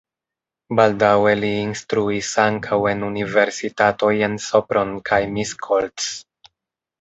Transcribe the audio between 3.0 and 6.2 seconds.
universitatoj en Sopron kaj Miskolc.